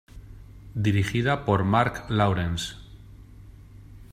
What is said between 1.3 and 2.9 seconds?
por Marc Lawrence.